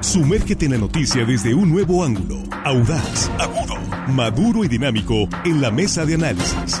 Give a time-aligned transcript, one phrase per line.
[0.00, 3.76] Sumérgete en la noticia desde un nuevo ángulo, audaz, agudo,
[4.08, 6.80] maduro y dinámico en la mesa de análisis.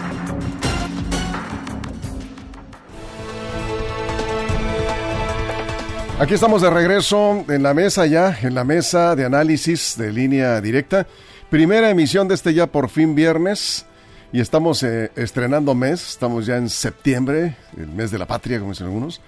[6.18, 10.58] Aquí estamos de regreso en la mesa ya, en la mesa de análisis de línea
[10.62, 11.06] directa.
[11.50, 13.84] Primera emisión de este ya por fin viernes
[14.32, 18.72] y estamos eh, estrenando mes, estamos ya en septiembre, el mes de la patria, como
[18.72, 19.20] dicen algunos.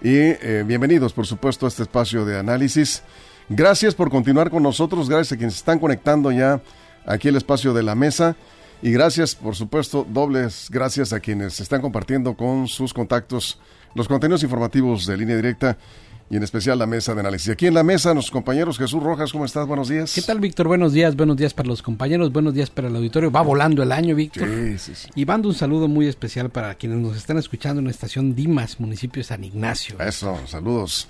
[0.00, 3.02] Y eh, bienvenidos, por supuesto, a este espacio de análisis.
[3.54, 6.62] Gracias por continuar con nosotros, gracias a quienes están conectando ya
[7.04, 8.34] aquí el espacio de la mesa.
[8.80, 13.60] Y gracias, por supuesto, dobles gracias a quienes están compartiendo con sus contactos
[13.94, 15.76] los contenidos informativos de línea directa
[16.30, 17.50] y en especial la mesa de análisis.
[17.50, 19.66] Aquí en la mesa, nuestros compañeros Jesús Rojas, ¿cómo estás?
[19.66, 20.14] Buenos días.
[20.14, 20.66] ¿Qué tal, Víctor?
[20.66, 23.30] Buenos días, buenos días para los compañeros, buenos días para el auditorio.
[23.30, 24.48] Va volando el año, Víctor.
[24.48, 25.08] Sí, sí, sí.
[25.14, 28.80] Y mando un saludo muy especial para quienes nos están escuchando en la estación Dimas,
[28.80, 30.00] municipio de San Ignacio.
[30.00, 31.06] Eso, saludos.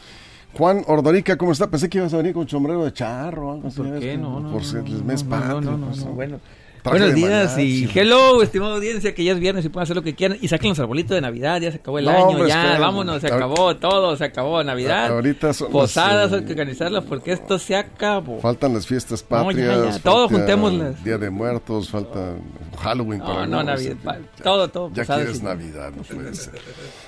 [0.57, 1.69] Juan Ordorica, ¿cómo está?
[1.71, 3.79] Pensé que ibas a venir con sombrero de charro algo así.
[3.79, 4.17] ¿Por qué?
[4.19, 4.53] No, no.
[4.53, 6.41] Por ser el mes patrio, no, no, pues, no, bueno.
[6.85, 10.17] Buenos días y hello, estimado audiencia, que ya es viernes y pueden hacer lo que
[10.17, 12.77] quieran y saquen los arbolitos de Navidad, ya se acabó el No, año, hombre, ya,
[12.81, 15.13] vámonos, se acabó todo, se acabó Navidad.
[15.13, 18.41] Ahorita son Posadas, hay que organizarlas porque esto se acabó.
[18.41, 19.97] Faltan las fiestas No, ya, patrias.
[19.99, 21.05] ya, todo juntémoslas.
[21.05, 22.35] Día de Muertos, falta
[22.83, 23.19] Halloween.
[23.21, 23.63] No, para no.
[23.63, 26.61] Navidad, pa- todo, todo, Ya quieres Navidad, no puede ser.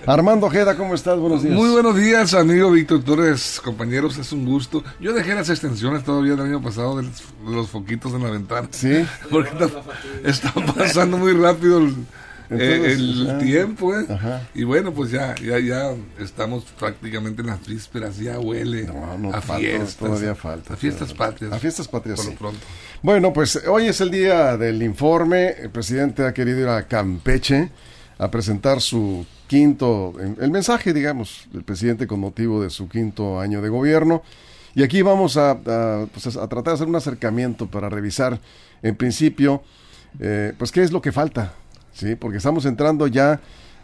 [0.07, 1.19] Armando Ojeda, ¿cómo estás?
[1.19, 1.55] Buenos días.
[1.55, 4.83] Muy buenos días, amigo Víctor Torres, compañeros, es un gusto.
[5.01, 8.31] Yo dejé las extensiones todavía del año pasado de los, de los foquitos en la
[8.31, 8.69] ventana.
[8.71, 9.69] Sí, Porque está,
[10.25, 11.95] está pasando muy rápido el,
[12.61, 14.05] eh, el tiempo, ¿eh?
[14.09, 14.49] ajá.
[14.55, 19.29] Y bueno, pues ya, ya, ya estamos prácticamente en las vísperas, ya huele No, no,
[19.31, 19.97] a falta, fiestas.
[19.97, 20.75] todavía falta.
[20.75, 21.53] A fiestas patrias.
[21.53, 22.61] A fiestas patrias, Por lo pronto.
[23.03, 25.49] Bueno, pues hoy es el día del informe.
[25.51, 27.71] El presidente ha querido ir a Campeche
[28.19, 33.61] a presentar su quinto, el mensaje, digamos, del presidente con motivo de su quinto año
[33.61, 34.23] de gobierno.
[34.75, 38.41] Y aquí vamos a, a, pues, a tratar de hacer un acercamiento para revisar,
[38.83, 39.63] en principio,
[40.19, 41.55] eh, pues qué es lo que falta,
[41.95, 42.15] ¿sí?
[42.15, 43.41] Porque estamos entrando ya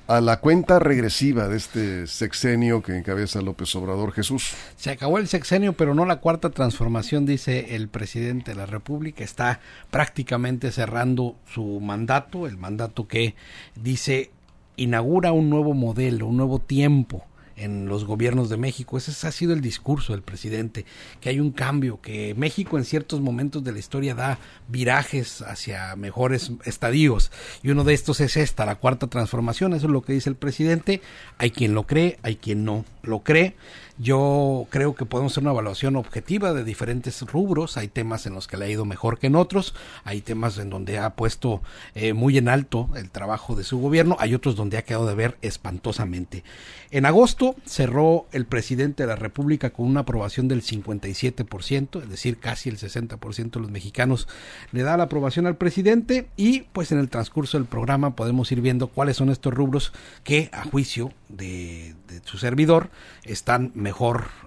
[0.06, 4.54] a la cuenta regresiva de este sexenio que encabeza López Obrador Jesús.
[4.76, 9.22] Se acabó el sexenio, pero no la cuarta transformación, dice el presidente de la República.
[9.22, 9.60] Está
[9.90, 13.36] prácticamente cerrando su mandato, el mandato que
[13.76, 14.32] dice
[14.76, 17.24] inaugura un nuevo modelo, un nuevo tiempo
[17.60, 18.98] en los gobiernos de México.
[18.98, 20.84] Ese ha sido el discurso del presidente,
[21.20, 24.38] que hay un cambio, que México en ciertos momentos de la historia da
[24.68, 27.30] virajes hacia mejores estadios.
[27.62, 29.74] Y uno de estos es esta, la cuarta transformación.
[29.74, 31.00] Eso es lo que dice el presidente.
[31.38, 33.56] Hay quien lo cree, hay quien no lo cree.
[34.02, 37.76] Yo creo que podemos hacer una evaluación objetiva de diferentes rubros.
[37.76, 39.74] Hay temas en los que le ha ido mejor que en otros.
[40.04, 41.60] Hay temas en donde ha puesto
[41.94, 44.16] eh, muy en alto el trabajo de su gobierno.
[44.18, 46.44] Hay otros donde ha quedado de ver espantosamente.
[46.90, 52.38] En agosto cerró el presidente de la República con una aprobación del 57%, es decir,
[52.38, 54.28] casi el 60% de los mexicanos
[54.72, 58.62] le da la aprobación al presidente y pues en el transcurso del programa podemos ir
[58.62, 59.92] viendo cuáles son estos rubros
[60.24, 62.90] que a juicio de, de su servidor
[63.24, 63.89] están mejor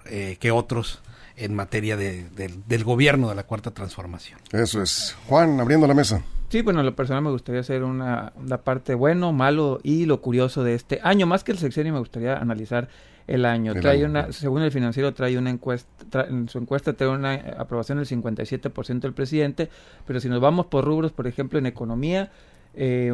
[0.06, 1.00] eh, que otros
[1.36, 4.38] en materia de- del- del gobierno de la cuarta transformación.
[4.52, 5.16] Eso es.
[5.28, 6.22] Juan, abriendo la mesa.
[6.48, 10.20] Sí, bueno, en lo personal me gustaría hacer una, una parte bueno, malo y lo
[10.20, 11.26] curioso de este año.
[11.26, 12.88] Más que el sexenio, me gustaría analizar
[13.26, 13.72] el año.
[13.72, 14.32] El trae año, una, ajá.
[14.32, 19.00] según el financiero, trae una encuesta, tra- en su encuesta trae una aprobación del 57%
[19.00, 19.68] del presidente,
[20.06, 22.30] pero si nos vamos por rubros, por ejemplo, en economía,
[22.76, 23.12] eh,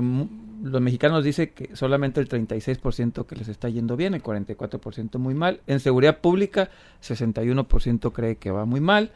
[0.62, 5.34] los mexicanos dicen que solamente el 36% que les está yendo bien, el 44% muy
[5.34, 5.60] mal.
[5.66, 6.70] En seguridad pública,
[7.02, 9.10] 61% cree que va muy mal,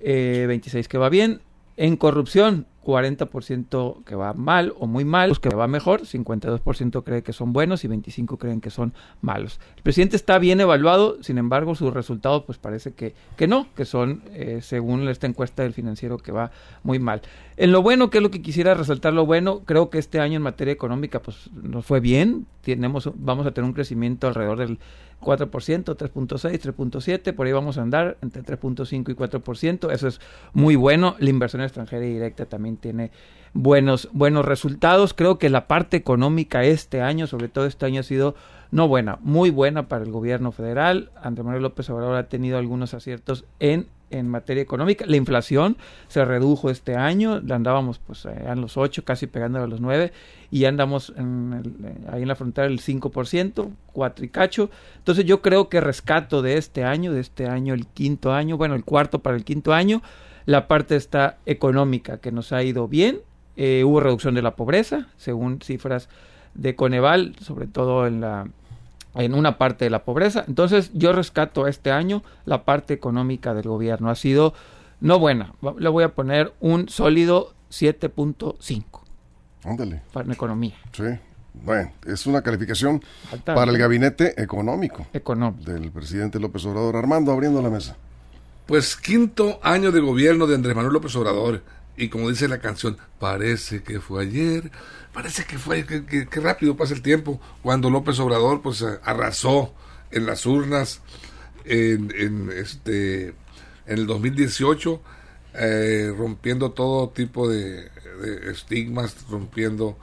[0.00, 1.40] eh, 26% que va bien.
[1.76, 7.22] En corrupción, 40% que va mal o muy mal, los que va mejor, 52% cree
[7.22, 9.58] que son buenos y 25% creen que son malos.
[9.76, 13.84] El presidente está bien evaluado, sin embargo, sus resultados pues parece que, que no, que
[13.84, 16.50] son, eh, según esta encuesta del financiero, que va
[16.82, 17.22] muy mal.
[17.56, 20.36] En lo bueno, que es lo que quisiera resaltar lo bueno, creo que este año
[20.36, 24.78] en materia económica pues nos fue bien, tenemos, vamos a tener un crecimiento alrededor del
[25.20, 25.48] 4%,
[25.96, 30.20] 3.6, 3.7, por ahí vamos a andar entre 3.5 y 4%, eso es
[30.52, 33.10] muy bueno, la inversión extranjera y directa también tiene
[33.52, 38.04] buenos buenos resultados, creo que la parte económica este año, sobre todo este año ha
[38.04, 38.34] sido
[38.70, 42.94] no buena, muy buena para el gobierno federal, Andrés Manuel López Obrador ha tenido algunos
[42.94, 43.86] aciertos en
[44.18, 45.04] en materia económica.
[45.06, 45.76] La inflación
[46.08, 50.12] se redujo este año, andábamos pues eh, en los 8, casi pegando a los 9,
[50.50, 54.70] y ya andamos en eh, ahí en la frontera del 5%, 4 y cacho.
[54.98, 58.74] Entonces yo creo que rescato de este año, de este año, el quinto año, bueno,
[58.74, 60.02] el cuarto para el quinto año,
[60.46, 63.20] la parte está económica que nos ha ido bien.
[63.56, 66.08] Eh, hubo reducción de la pobreza, según cifras
[66.54, 68.46] de Coneval, sobre todo en la
[69.14, 70.44] en una parte de la pobreza.
[70.48, 74.10] Entonces yo rescato este año la parte económica del gobierno.
[74.10, 74.54] Ha sido
[75.00, 75.52] no buena.
[75.78, 78.84] Le voy a poner un sólido 7.5.
[79.64, 80.02] Ándale.
[80.12, 80.74] Para la economía.
[80.92, 81.04] Sí.
[81.52, 83.02] Bueno, es una calificación
[83.44, 85.06] para el gabinete económico.
[85.12, 85.70] Económico.
[85.70, 86.96] Del presidente López Obrador.
[86.96, 87.96] Armando, abriendo la mesa.
[88.66, 91.62] Pues quinto año de gobierno de Andrés Manuel López Obrador.
[91.96, 94.72] Y como dice la canción, parece que fue ayer,
[95.12, 99.72] parece que fue, que, rápido pasa el tiempo, cuando López Obrador pues arrasó
[100.10, 101.02] en las urnas
[101.64, 103.34] en, en este
[103.86, 105.02] en el 2018
[105.54, 107.90] eh, rompiendo todo tipo de,
[108.50, 109.98] estigmas rompiendo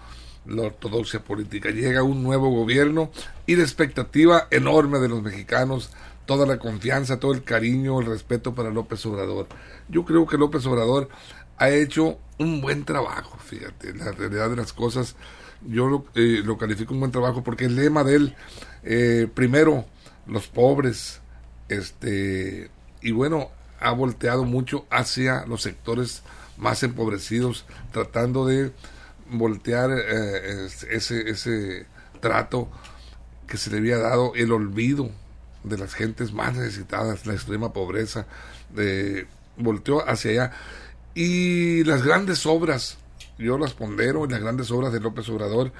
[0.46, 3.12] la ortodoxia política llega un nuevo gobierno
[3.46, 5.92] y la expectativa enorme de los mexicanos
[6.26, 9.48] toda la confianza todo el cariño el respeto para López Obrador.
[9.90, 11.10] Yo creo que López Obrador
[11.58, 15.16] ha hecho un buen trabajo, fíjate, la realidad de las cosas,
[15.68, 18.36] yo lo, eh, califico un buen trabajo porque el lema de él,
[18.84, 19.86] eh, primero,
[20.26, 21.22] los pobres,
[21.70, 22.72] este,
[23.02, 26.24] y bueno, ha volteado mucho hacia los sectores
[26.58, 28.72] más empobrecidos, tratando de
[29.30, 31.86] voltear eh, ese, ese
[32.22, 32.70] trato
[33.48, 35.12] que se le había dado, el olvido
[35.64, 38.26] de las gentes más necesitadas, la extrema pobreza,
[38.74, 39.28] de,
[39.58, 40.52] volteó hacia allá
[41.14, 42.98] y las grandes obras,
[43.38, 45.74] yo las pondero, las grandes obras de López Obrador,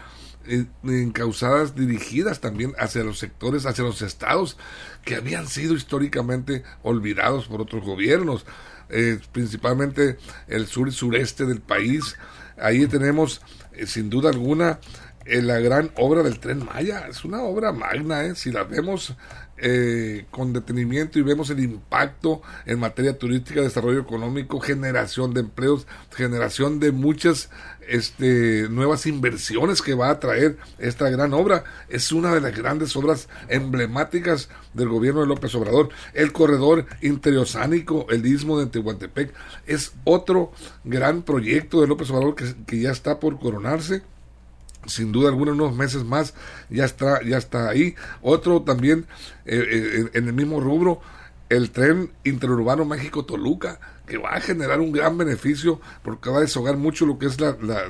[0.48, 4.58] eh, encausadas, dirigidas también hacia los sectores, hacia los estados
[5.06, 8.46] que habían sido históricamente olvidados por otros gobiernos,
[8.90, 10.18] eh, principalmente
[10.48, 12.18] el sur y sureste del país.
[12.58, 13.42] Ahí tenemos,
[13.74, 14.80] eh, sin duda alguna,
[15.26, 17.08] la gran obra del tren Maya.
[17.08, 19.16] Es una obra magna, si la vemos
[19.64, 25.86] eh, con detenimiento y vemos el impacto en materia turística, desarrollo económico, generación de empleos,
[26.16, 27.52] generación de muchas
[27.88, 31.64] este, nuevas inversiones que va a traer esta gran obra.
[31.90, 35.90] Es una de las grandes obras emblemáticas del gobierno de López Obrador.
[36.14, 39.32] El corredor interiosánico, el istmo de Tehuantepec,
[39.68, 40.54] es otro
[40.84, 44.02] gran proyecto de López Obrador que, que ya está por coronarse
[44.86, 46.34] sin duda alguna unos meses más
[46.70, 47.96] ya está ya está ahí.
[48.22, 49.06] Otro también
[49.46, 51.02] eh, eh, en el mismo rubro
[51.50, 56.42] el tren interurbano México Toluca que va a generar un gran beneficio porque va a
[56.42, 57.88] deshogar mucho lo que es la, la,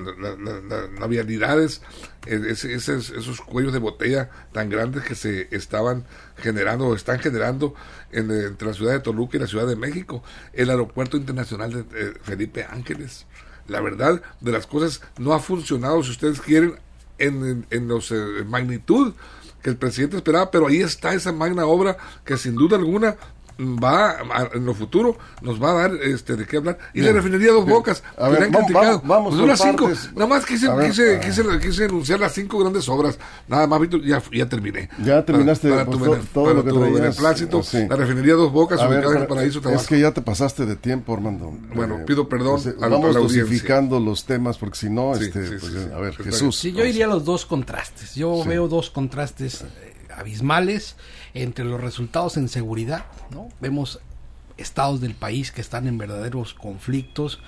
[1.00, 1.82] la, vialidades
[2.28, 6.06] eh, esos, cuellos de botella tan grandes que se estaban
[6.38, 7.74] generando o están generando
[8.12, 10.24] entre la ciudad de Toluca y la ciudad de México.
[10.54, 13.26] El aeropuerto internacional de Felipe Ángeles
[13.72, 16.76] la verdad de las cosas no ha funcionado, si ustedes quieren,
[17.18, 19.14] en, en, los eh, magnitud
[19.62, 23.16] que el presidente esperaba, pero ahí está esa magna obra que sin duda alguna
[23.60, 24.18] va
[24.54, 26.78] en lo futuro nos va a dar este de qué hablar.
[26.94, 31.20] Y la refinería dos bocas a ver, vamos, vamos, pues cinco, nada más quise, quise,
[31.20, 33.18] quise, quise, anunciar las cinco grandes obras.
[33.48, 34.90] Nada más Víctor ya, ya terminé.
[35.04, 37.62] Ya terminaste para, para pues, todo, para lo que beneplácito.
[37.90, 41.14] La refinería dos bocas ubicada en el paraíso es que ya te pasaste de tiempo
[41.14, 41.54] Armando.
[41.74, 45.64] Bueno eh, pido perdón pues, vamos dosificando los temas porque si no este pues,
[45.94, 48.16] a ver Jesús sí yo iría a los dos contrastes.
[48.16, 49.91] Yo veo dos contrastes eh,
[50.22, 50.96] abismales
[51.34, 53.50] entre los resultados en seguridad, ¿no?
[53.60, 54.00] Vemos
[54.58, 57.40] estados del país que están en verdaderos conflictos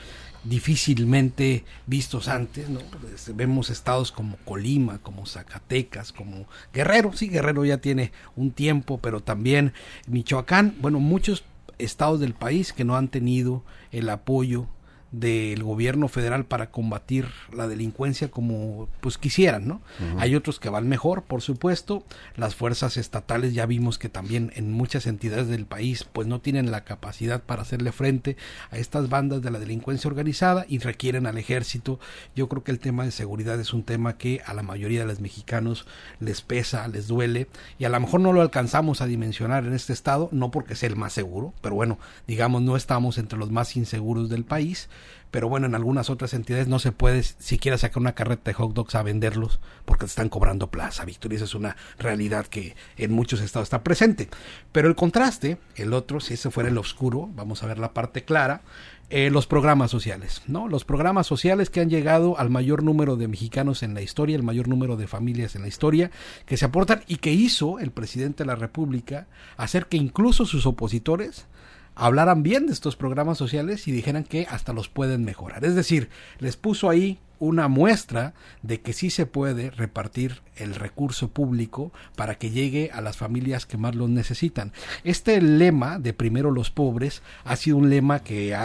[0.43, 2.79] difícilmente vistos antes, ¿no?
[3.01, 8.99] Pues, vemos estados como Colima, como Zacatecas, como Guerrero, sí, Guerrero ya tiene un tiempo,
[8.99, 9.73] pero también
[10.07, 11.45] Michoacán, bueno, muchos
[11.77, 14.67] estados del país que no han tenido el apoyo
[15.13, 19.81] del gobierno federal para combatir la delincuencia como pues quisieran, ¿no?
[20.17, 22.03] Hay otros que van mejor, por supuesto.
[22.35, 26.71] Las fuerzas estatales ya vimos que también en muchas entidades del país pues no tienen
[26.71, 28.37] la capacidad para hacerle frente
[28.71, 31.99] a estas bandas de la delincuencia organizada y requieren al ejército.
[32.35, 35.05] Yo creo que el tema de seguridad es un tema que a la mayoría de
[35.05, 35.85] los mexicanos
[36.21, 39.93] les pesa, les duele y a lo mejor no lo alcanzamos a dimensionar en este
[39.93, 43.77] estado, no porque sea el más seguro, pero bueno, digamos no estamos entre los más
[43.77, 44.89] inseguros del país
[45.33, 48.71] pero bueno, en algunas otras entidades no se puede siquiera sacar una carreta de hot
[48.75, 52.75] dogs a venderlos porque te están cobrando plaza, Víctor, y esa es una realidad que
[52.97, 54.29] en muchos estados está presente.
[54.71, 58.23] Pero el contraste, el otro, si ese fuera el oscuro, vamos a ver la parte
[58.25, 58.61] clara,
[59.09, 60.67] eh, los programas sociales, ¿no?
[60.67, 64.43] Los programas sociales que han llegado al mayor número de mexicanos en la historia, el
[64.43, 66.11] mayor número de familias en la historia,
[66.45, 69.25] que se aportan y que hizo el presidente de la República
[69.57, 71.47] hacer que incluso sus opositores
[71.95, 75.65] hablaran bien de estos programas sociales y dijeran que hasta los pueden mejorar.
[75.65, 76.09] Es decir,
[76.39, 82.35] les puso ahí una muestra de que sí se puede repartir el recurso público para
[82.35, 84.71] que llegue a las familias que más lo necesitan.
[85.03, 88.55] Este lema de primero los pobres ha sido un lema que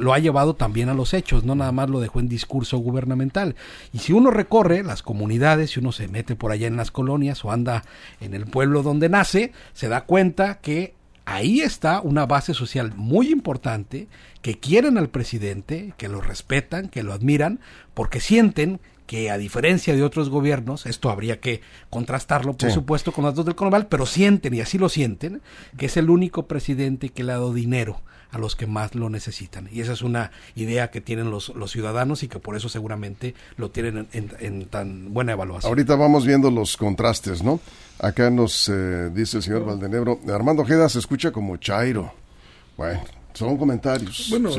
[0.00, 3.54] lo ha llevado también a los hechos, no nada más lo dejó en discurso gubernamental.
[3.92, 7.44] Y si uno recorre las comunidades, si uno se mete por allá en las colonias
[7.44, 7.84] o anda
[8.20, 10.94] en el pueblo donde nace, se da cuenta que
[11.26, 14.08] ahí está una base social muy importante
[14.40, 17.60] que quieren al presidente, que lo respetan, que lo admiran,
[17.92, 21.60] porque sienten que a diferencia de otros gobiernos, esto habría que
[21.90, 25.40] contrastarlo, por supuesto, con los dos del Conoval, pero sienten, y así lo sienten,
[25.76, 29.08] que es el único presidente que le ha dado dinero a los que más lo
[29.08, 29.68] necesitan.
[29.72, 33.34] Y esa es una idea que tienen los, los ciudadanos y que por eso seguramente
[33.56, 35.70] lo tienen en, tan buena evaluación.
[35.70, 37.60] Ahorita vamos viendo los contrastes, ¿no?
[37.98, 42.12] Acá nos eh, dice el señor Valdenebro, Armando Ojeda se escucha como Chairo.
[42.76, 43.00] Bueno,
[43.36, 44.28] son comentarios.
[44.30, 44.50] Bueno,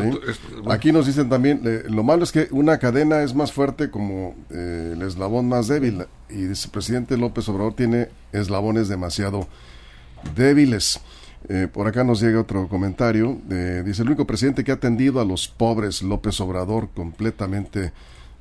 [0.70, 4.36] aquí nos dicen también, eh, lo malo es que una cadena es más fuerte como
[4.52, 6.06] eh, el eslabón más débil.
[6.30, 9.48] Y dice, el presidente López Obrador tiene eslabones demasiado
[10.36, 11.00] débiles.
[11.50, 13.40] Eh, por acá nos llega otro comentario.
[13.84, 17.94] dice, el único presidente que ha atendido a los pobres, López Obrador, completamente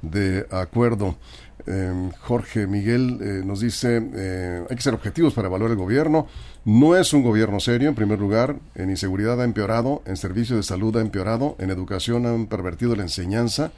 [0.02, 1.16] de acuerdo.
[1.66, 6.28] Em, Jorge Miguel eh, nos dice, eh, hay que ser objetivos para evaluar el gobierno.
[6.64, 8.56] No es un gobierno serio, en primer lugar.
[8.76, 13.02] En inseguridad ha empeorado, en servicio de salud ha empeorado, en educación han pervertido la
[13.02, 13.72] enseñanza.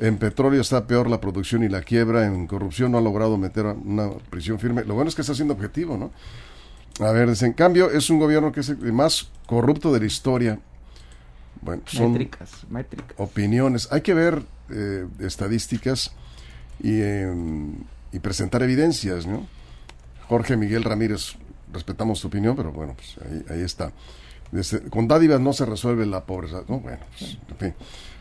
[0.00, 2.26] En petróleo está peor la producción y la quiebra.
[2.26, 4.84] En corrupción no ha logrado meter una prisión firme.
[4.84, 6.10] Lo bueno es que está siendo objetivo, ¿no?
[7.04, 10.58] A ver, en cambio, es un gobierno que es el más corrupto de la historia.
[11.60, 13.14] Bueno, son métricas, métricas.
[13.16, 13.88] opiniones.
[13.92, 16.12] Hay que ver eh, estadísticas
[16.80, 17.74] y, em,
[18.12, 19.46] y, presentar evidencias, ¿no?
[20.28, 21.36] Jorge Miguel Ramírez,
[21.72, 23.16] respetamos tu opinión, pero bueno, pues
[23.50, 23.92] ahí, está.
[24.90, 26.80] con dádivas no se resuelve la pobreza, ¿no?
[26.80, 27.74] Bueno, pues, en fin.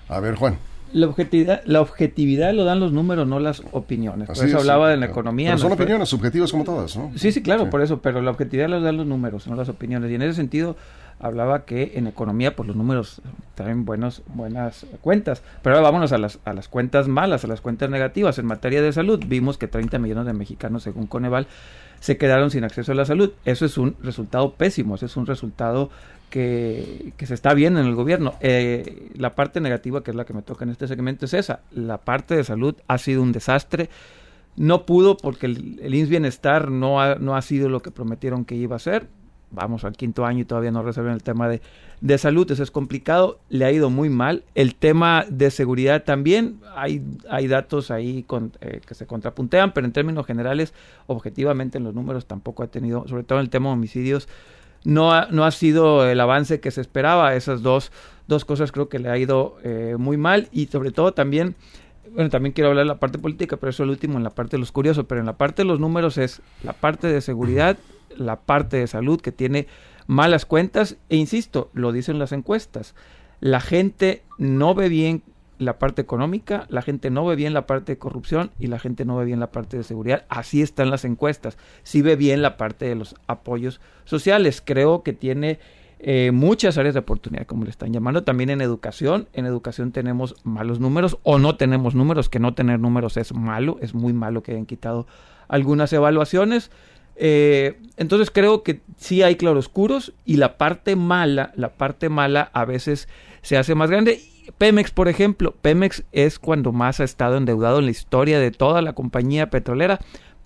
[0.10, 0.58] A ver, Juan.
[0.94, 4.28] La objetividad, la objetividad lo dan los números, no las opiniones.
[4.28, 5.50] por eso hablaba de la economía.
[5.50, 7.12] Pero son opiniones subjetivas como todas, ¿no?
[7.16, 10.10] Sí, sí, claro, por eso, pero la objetividad lo dan los números, no las opiniones.
[10.12, 10.78] Y en ese sentido
[11.20, 13.22] hablaba que en economía, pues los números
[13.56, 15.42] traen buenos, buenas cuentas.
[15.62, 18.38] Pero ahora vámonos a las, a las cuentas malas, a las cuentas negativas.
[18.40, 21.48] En materia de salud, vimos que 30 millones de mexicanos, según Coneval,
[22.00, 23.32] se quedaron sin acceso a la salud.
[23.46, 25.90] Eso es un resultado pésimo, eso es un resultado
[26.30, 28.36] que, se está viendo en el gobierno.
[28.42, 31.62] Eh, la parte negativa, que es la que me toca en este segmento, es esa.
[31.72, 33.90] La parte de salud ha sido un desastre.
[34.56, 38.46] No pudo porque el, el INS Bienestar no ha, no ha sido lo que prometieron
[38.46, 39.08] que iba a ser.
[39.50, 41.62] Vamos al quinto año y todavía no resuelven el tema de,
[42.02, 42.52] de salud.
[42.52, 43.40] Eso es complicado.
[43.50, 44.44] Le ha ido muy mal.
[44.56, 46.60] El tema de seguridad también.
[46.76, 50.74] Hay, hay datos ahí con, eh, que se contrapuntean, pero en términos generales,
[51.08, 54.28] objetivamente en los números tampoco ha tenido, sobre todo en el tema de homicidios,
[54.84, 57.34] no ha, no ha sido el avance que se esperaba.
[57.36, 57.92] Esas dos,
[58.28, 61.56] dos cosas creo que le ha ido eh, muy mal y sobre todo también,
[62.12, 64.30] bueno, también quiero hablar de la parte política, pero eso es el último en la
[64.30, 67.22] parte de los curiosos, pero en la parte de los números es la parte de
[67.22, 67.78] seguridad,
[68.16, 69.68] la parte de salud que tiene
[70.08, 72.96] malas cuentas e insisto, lo dicen las encuestas,
[73.40, 75.24] la gente no ve bien
[75.60, 79.06] la parte económica, la gente no ve bien la parte de corrupción y la gente
[79.06, 80.26] no ve bien la parte de seguridad.
[80.30, 81.58] Así están las encuestas.
[81.84, 84.62] Sí ve bien la parte de los apoyos sociales.
[84.64, 85.60] Creo que tiene
[86.00, 88.24] eh, muchas áreas de oportunidad, como le están llamando.
[88.24, 89.28] También en educación.
[89.34, 93.78] En educación tenemos malos números o no tenemos números, que no tener números es malo,
[93.82, 95.08] es muy malo que hayan quitado
[95.48, 96.70] algunas evaluaciones.
[97.20, 102.64] Eh, entonces creo que sí hay claroscuros y la parte mala, la parte mala a
[102.64, 103.08] veces
[103.42, 104.22] se hace más grande
[104.58, 108.82] Pemex, por ejemplo, Pemex es cuando más ha estado endeudado en la historia de toda
[108.82, 110.00] la compañía petrolera.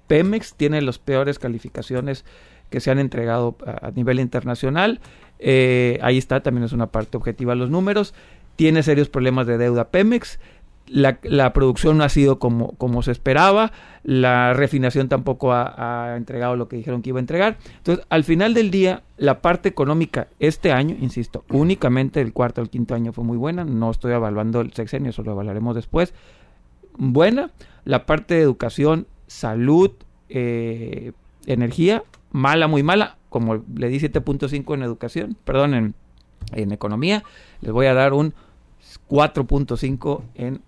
[0.07, 2.25] Pemex tiene las peores calificaciones
[2.69, 4.99] que se han entregado a, nivel internacional.
[5.39, 8.13] Eh, ahí está, también es una parte objetiva los números.
[8.55, 10.39] Tiene serios problemas de deuda Pemex
[10.91, 13.71] la, producción no ha sido como, como se esperaba,
[14.03, 17.57] la refinación tampoco ha, entregado lo que dijeron que iba a entregar.
[17.77, 22.69] Entonces, al final del día, la parte económica este año, insisto, únicamente el cuarto al
[22.69, 26.13] quinto año fue muy buena, no estoy evaluando el sexenio, eso lo evaluaremos después.
[26.97, 27.51] Buena,
[27.85, 29.91] la parte de educación, salud,
[30.27, 31.13] eh,
[31.45, 35.93] energía, mala, muy mala, como le di 7.5 en educación, perdón, en,
[36.51, 37.23] en economía,
[37.61, 38.33] les voy a dar un
[39.11, 40.61] 4.5 en,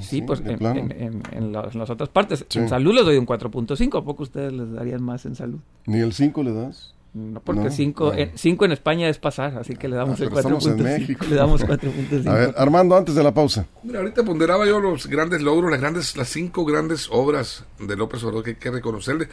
[0.00, 2.46] sí, pues en, las, otras partes.
[2.54, 3.98] En salud les doy un 4.5.
[3.98, 5.58] ¿A poco ustedes les darían más en salud?
[5.84, 6.94] ¿Ni el 5 le das?
[7.12, 11.26] No, porque 5 en, España es pasar, así que le damos ah, el 4.5.
[11.28, 12.28] Le damos 4.5.
[12.28, 13.66] A ver, Armando, antes de la pausa.
[13.82, 18.22] Mira, ahorita ponderaba yo los grandes logros, las grandes las cinco grandes obras de López
[18.22, 19.28] Obrador que hay que reconocerle.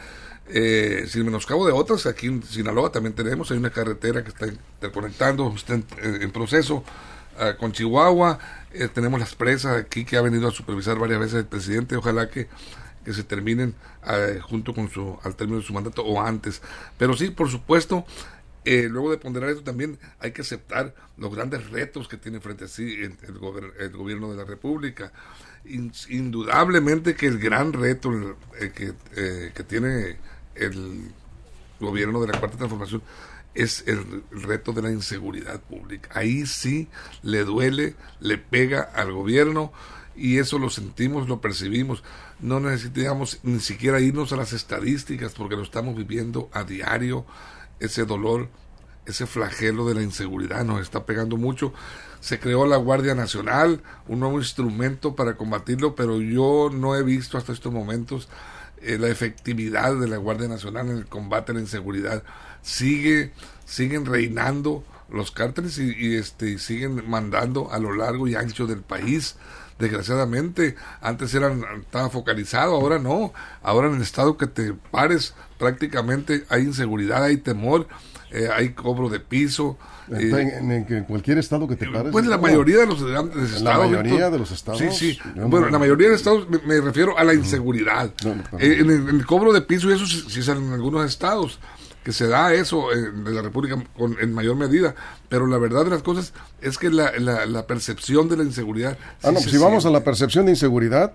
[0.48, 4.46] eh, sin menoscabo de otras, aquí en Sinaloa también tenemos, hay una carretera que está
[4.46, 6.82] interconectando, está en, en proceso
[7.58, 8.38] con Chihuahua,
[8.72, 12.28] eh, tenemos las presas aquí que ha venido a supervisar varias veces el presidente, ojalá
[12.28, 12.48] que,
[13.04, 13.74] que se terminen
[14.06, 16.62] eh, junto con su, al término de su mandato o antes.
[16.98, 18.04] Pero sí, por supuesto,
[18.64, 22.64] eh, luego de ponderar eso también hay que aceptar los grandes retos que tiene frente
[22.64, 23.38] a sí el,
[23.92, 25.12] gobierno de la República.
[25.66, 28.92] In- indudablemente que el gran reto que,
[29.54, 30.18] que tiene
[30.54, 31.10] el
[31.80, 33.02] gobierno de la Cuarta Transformación
[33.54, 36.10] es el, reto de la inseguridad pública.
[36.14, 36.88] Ahí sí
[37.22, 39.72] le duele, le pega al gobierno
[40.16, 42.02] y eso lo sentimos, lo percibimos.
[42.40, 47.24] No necesitamos ni siquiera irnos a las estadísticas porque lo estamos viviendo a diario,
[47.80, 48.48] ese dolor,
[49.06, 51.72] ese flagelo de la inseguridad nos está pegando mucho.
[52.20, 57.36] Se creó la Guardia Nacional, un nuevo instrumento para combatirlo, pero yo no he visto
[57.36, 58.28] hasta estos momentos
[58.84, 62.22] eh, la efectividad de la Guardia Nacional en el combate a la inseguridad.
[62.62, 63.32] Sigue,
[63.64, 69.36] siguen reinando los cárteles y, este, siguen mandando a lo largo y ancho del país.
[69.78, 73.32] Desgraciadamente, antes eran, estaba focalizado, ahora no.
[73.62, 77.88] Ahora en el estado que te pares, prácticamente hay inseguridad, hay temor,
[78.34, 79.78] eh, hay cobro de piso.
[80.10, 82.12] eh, En, en- en cualquier estado que te pares.
[82.12, 83.86] pues la mayoría de los grandes La estados.
[83.90, 84.32] mayoría Víctor.
[84.32, 85.18] de los estados, Sí, sí.
[85.34, 88.10] no- Bueno, la mayoría de los estados me, me refiero a la inseguridad.
[88.24, 90.72] No, Eh, en, el, en el cobro de piso, y eso sí, sí es en
[90.72, 91.58] algunos estados
[92.02, 94.94] que se da eso eh, de la República con, en mayor medida.
[95.30, 98.98] Pero la verdad de las cosas es que la, la, la percepción de la inseguridad.
[99.22, 101.14] Ah, sí no, pues si vamos a la percepción de inseguridad,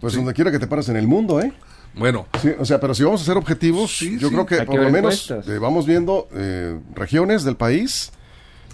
[0.00, 1.52] pues donde quiera que te pares en el mundo, ¿eh?
[1.96, 4.34] Bueno, Sí, o sea, pero si vamos a ser objetivos, Sí, yo sí.
[4.34, 8.12] creo que por lo menos eh, vamos viendo eh, regiones del país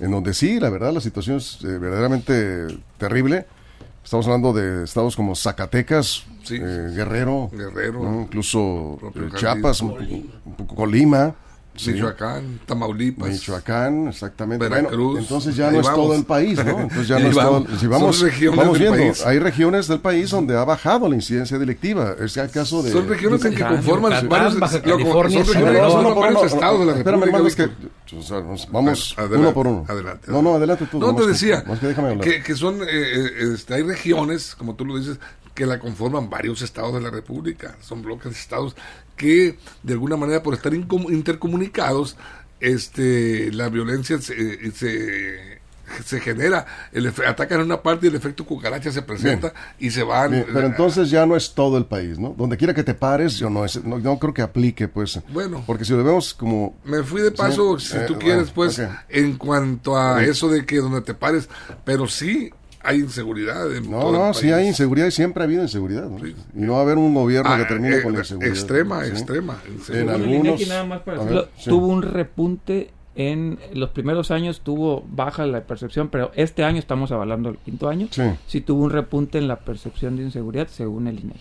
[0.01, 2.67] en donde sí, la verdad, la situación es eh, verdaderamente
[2.99, 3.47] terrible.
[4.05, 6.57] Estamos hablando de estados como Zacatecas, Sí.
[6.61, 8.23] eh, Guerrero, Guerrero, ¿no?
[8.23, 9.29] incluso eh.
[9.37, 9.93] Chiapas, un,
[10.45, 11.33] un poco Colima,
[11.77, 13.29] sí, Michoacán, Tamaulipas.
[13.31, 14.69] Michoacán, exactamente.
[14.69, 16.05] Veracruz, Bueno, entonces ya no es vamos.
[16.07, 16.81] todo el país, ¿no?
[16.81, 17.53] Entonces ya no es todo.
[17.53, 17.81] vamos.
[17.81, 18.25] Si vamos,
[18.57, 19.27] vamos del viendo, país.
[19.27, 22.15] hay regiones del país donde ha bajado la incidencia delictiva.
[22.21, 22.93] Es el caso de.
[22.93, 27.21] Son regiones en que conforman Yucatán, varios, Baja California, son regiones estados de la Espérame,
[27.23, 27.27] República.
[27.27, 29.85] hermano, es que o sea, vamos Adelante, uno por uno.
[29.89, 30.31] Adelante.
[30.31, 30.99] No, no, adelante tú.
[30.99, 32.25] No, te decía que déjame hablar.
[32.25, 35.19] que, que son, eh, eh, este, hay regiones, como tú lo dices,
[35.55, 37.77] que la conforman varios estados de la República.
[37.81, 38.77] Son bloques de estados
[39.17, 42.17] que, de alguna manera, por estar intercomunicados,
[42.61, 45.61] este, la violencia se, eh, se,
[46.05, 50.03] se genera, el atacan en una parte y el efecto cucaracha se presenta y se
[50.03, 50.31] van.
[50.31, 52.35] Bien, pero entonces ya no es todo el país, ¿no?
[52.37, 55.21] Donde quiera que te pares, yo no, es, no, no creo que aplique, pues.
[55.33, 55.63] Bueno.
[55.67, 56.77] Porque si lo vemos como.
[56.85, 60.49] Me fui de paso, Sí, si eh, tú bueno, quieres, pues, en cuanto a eso
[60.49, 61.49] de que donde te pares,
[61.85, 62.51] pero sí
[62.85, 63.75] hay inseguridad.
[63.75, 64.53] En No, todo no, el sí país.
[64.55, 66.19] hay inseguridad y siempre ha habido inseguridad, ¿no?
[66.19, 66.35] Sí.
[66.55, 68.53] Y no va a haber un gobierno Ah, que termine eh, con la inseguridad.
[68.55, 69.11] Extrema, ¿sí?
[69.11, 69.59] extrema.
[69.89, 71.71] En el algunos- INEGI nada más para a ver, decirlo, sí.
[71.71, 77.13] tuvo un repunte en los primeros años tuvo baja la percepción, pero este año estamos
[77.13, 78.09] avalando el quinto año.
[78.47, 78.61] Sí.
[78.63, 81.41] tuvo un repunte en la percepción de inseguridad según el INEGI.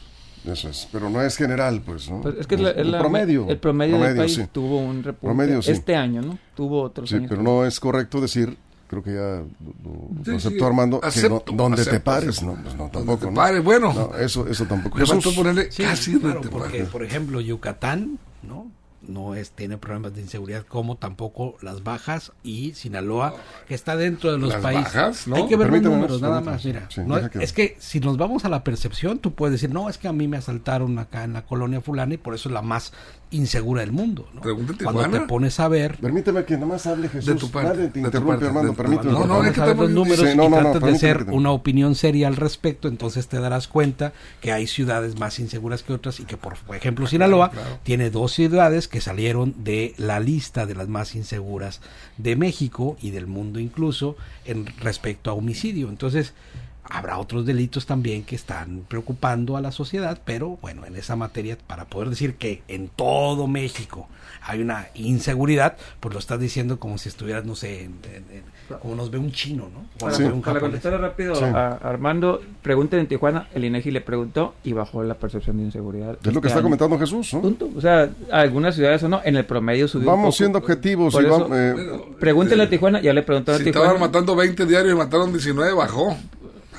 [0.51, 2.21] Eso es, pero no es general, pues, ¿no?
[2.23, 3.47] Pues es que es la- la- promedio.
[3.47, 4.43] el promedio, del país sí.
[4.51, 5.71] tuvo un repunte Promedio, sí.
[5.71, 6.39] este año, ¿no?
[6.55, 7.29] Tuvo otros Sí, años.
[7.29, 8.57] pero no es correcto decir,
[8.91, 9.43] creo que ya
[9.83, 12.45] lo, aceptó sí, Armando, que acepto, no- donde te pares, acepto.
[12.55, 13.33] no, pues no, Donde tampoco, te ¿no?
[13.33, 13.91] pares, bueno.
[13.93, 14.97] No, eso, eso tampoco.
[14.99, 16.89] Jesús, ponerle Sí, casi claro, donde te porque, pares.
[16.89, 18.67] por ejemplo, Yucatán, ¿no?
[19.07, 23.33] No es, tiene problemas de inseguridad como tampoco las bajas y Sinaloa,
[23.67, 24.83] que está dentro de los Las países.
[24.93, 25.37] bajas, ¿no?
[25.37, 26.63] Hay que ver los números, nada más.
[26.63, 29.53] Mira, sí, no es, que- es que si nos vamos a la percepción, tú puedes
[29.53, 32.35] decir, no, es que a mí me asaltaron acá en la colonia fulana y por
[32.35, 32.93] eso es la más
[33.31, 34.29] insegura del mundo.
[34.33, 34.41] ¿no?
[34.41, 35.19] Pregúntate, Cuando Juana.
[35.19, 37.25] te pones a ver, Permíteme que nada más hable Jesús.
[37.25, 39.11] De tu parte, Nadie de te tu interrumpe, parte, permíteme.
[39.11, 41.51] No, no, es que los números sí, y no, no, no, tratas de hacer una
[41.51, 46.19] opinión seria al respecto, entonces te darás cuenta que hay ciudades más inseguras que otras
[46.19, 47.79] y que, por ejemplo, Sinaloa claro.
[47.83, 51.81] tiene dos ciudades que salieron de la lista de las más inseguras
[52.17, 54.15] de México y del mundo incluso
[54.45, 55.89] en respecto a homicidio.
[55.89, 56.33] Entonces,
[56.83, 61.57] habrá otros delitos también que están preocupando a la sociedad, pero bueno, en esa materia,
[61.67, 64.07] para poder decir que en todo México
[64.43, 68.79] hay una inseguridad, pues lo estás diciendo como si estuvieras, no sé, en- en- en-
[68.81, 69.85] como nos ve un chino, ¿no?
[69.99, 70.23] Para, Sí.
[70.23, 71.43] un para contestar rápido Sí.
[71.43, 76.17] a Armando, pregunten en Tijuana, el INEGI le preguntó y bajó la percepción de inseguridad.
[76.19, 76.63] Es lo este que está año.
[76.65, 77.41] comentando Jesús, ¿no?
[77.41, 77.69] Punto.
[77.75, 80.37] O sea, algunas ciudades o no, en el promedio subió un Vamos poco.
[80.37, 81.75] siendo objetivos Por y eso, vamos, eh,
[82.19, 83.91] Pregúntenle a Tijuana, ya le preguntaron Si a Tijuana.
[83.91, 86.15] estaban matando 20 diarios y mataron 19, bajó.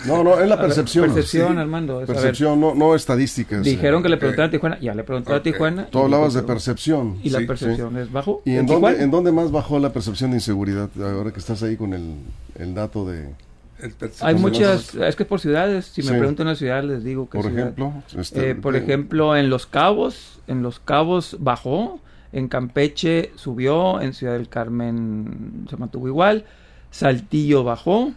[0.06, 1.04] No, no, es la A ver, percepción.
[1.12, 1.58] Percepción, Sí.
[1.58, 2.00] Armando.
[2.02, 3.62] es, a Percepción, no, no estadísticas.
[3.62, 4.02] dijeron eh.
[4.04, 5.42] que le preguntaron a Tijuana, ya le preguntó a Ok.
[5.42, 5.86] Tijuana.
[5.86, 7.18] Tú y hablabas de percepción.
[7.22, 8.42] Y la Sí, percepción es bajo.
[8.44, 10.90] ¿Y en dónde, en dónde más bajó la percepción de inseguridad?
[11.00, 12.14] Ahora que estás ahí con el,
[12.58, 13.30] el dato de...
[13.80, 17.38] El Hay muchas, es que por ciudades, si me preguntan una ciudad les digo que
[17.38, 17.60] Por ciudad.
[17.64, 21.98] ejemplo, este, Eh, por ejemplo, en Los Cabos, en Los Cabos bajó,
[22.32, 26.44] en Campeche subió, en Ciudad del Carmen se mantuvo igual,
[26.92, 28.12] Saltillo bajó,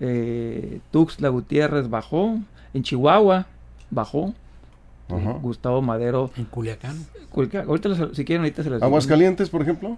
[0.00, 2.38] eh, Tuxtla Gutiérrez bajó,
[2.74, 3.46] en Chihuahua
[3.90, 4.34] bajó,
[5.08, 5.32] Ajá.
[5.40, 6.96] Gustavo Madero, En Culiacán.
[7.30, 8.84] Culiacán, ahorita los- si quieren ahorita se digo.
[8.84, 9.90] Aguascalientes, por ejemplo.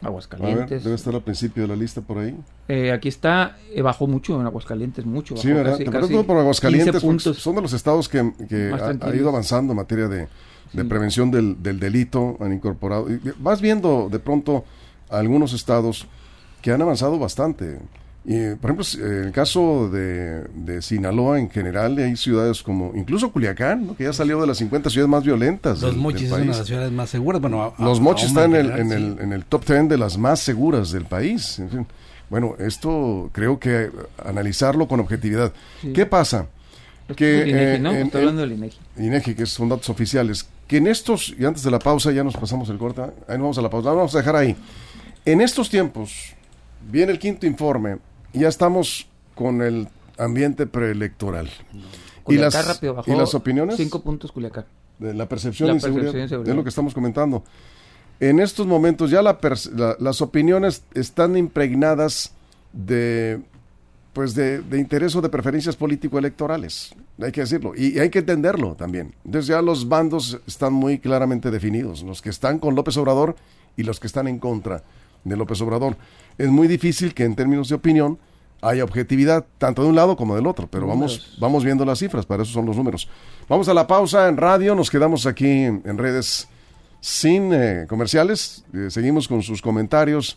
[0.00, 0.84] A ver, Aguascalientes.
[0.84, 2.36] debe estar al principio de la lista por ahí.
[2.68, 5.36] Eh, aquí está, eh, bajó mucho en Aguascalientes, mucho.
[5.36, 5.72] Sí, ¿verdad?
[5.72, 7.42] casi- Te casi pregunto por Aguascalientes, 15 porque puntos.
[7.42, 10.84] son de los estados que, que ha, ido avanzando en materia de, de Sí.
[10.84, 13.10] prevención del, del delito, han incorporado.
[13.10, 14.64] y vas viendo de pronto
[15.08, 16.06] algunos estados
[16.62, 17.78] que han avanzado bastante.
[18.24, 23.32] Y, por ejemplo, en el caso de, de Sinaloa en general, hay ciudades como, incluso
[23.32, 23.96] Culiacán, ¿no?
[23.96, 25.80] que ya salió de las 50 ciudades más violentas.
[25.80, 27.40] Los del- Mochis del es una de las ciudades más seguras.
[27.40, 28.94] Bueno, a- Los a- Mochis están en el, en, sí.
[28.94, 31.58] el, en el top 10 de las más seguras del país.
[31.58, 31.86] En fin,
[32.28, 33.90] bueno, esto creo que
[34.22, 35.52] analizarlo con objetividad.
[35.80, 35.92] Sí.
[35.94, 36.46] ¿Qué pasa?
[37.16, 37.90] Que, es el INEGI, eh, ¿no?
[37.92, 38.78] en- Estoy hablando del INEGI.
[38.98, 42.36] INEGI, que son datos oficiales, que en estos, y antes de la pausa ya nos
[42.36, 44.54] pasamos el corte, ahí nos vamos a la pausa, vamos a dejar ahí.
[45.24, 46.34] En estos tiempos,
[46.90, 47.96] viene el quinto informe,
[48.38, 51.48] ya estamos con el ambiente preelectoral.
[52.28, 53.76] ¿Y las, rápido bajó ¿Y las opiniones?
[53.76, 54.64] Cinco puntos Culiacán.
[54.98, 56.52] de la percepción La de inseguridad, percepción de inseguridad.
[56.52, 57.44] es lo que estamos comentando.
[58.20, 59.38] En estos momentos ya la
[59.76, 62.32] la- las opiniones están impregnadas
[62.72, 63.40] de
[64.12, 68.18] pues de, de interés o de preferencias político-electorales, hay que decirlo, y, y hay que
[68.18, 69.14] entenderlo también.
[69.24, 73.36] Entonces ya los bandos están muy claramente definidos, los que están con López Obrador
[73.76, 74.82] y los que están en contra
[75.22, 75.96] de López Obrador.
[76.36, 78.18] Es muy difícil que en términos de opinión
[78.60, 82.26] haya objetividad, tanto de un lado como del otro, pero vamos, vamos viendo las cifras,
[82.26, 83.08] para eso son los números.
[83.48, 86.48] Vamos a la pausa en radio, nos quedamos aquí en, en redes
[87.00, 90.36] sin eh, comerciales, eh, seguimos con sus comentarios.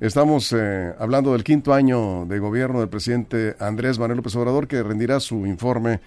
[0.00, 4.82] Estamos eh, hablando del quinto año de gobierno del presidente Andrés Manuel López Obrador, que
[4.82, 6.00] rendirá su informe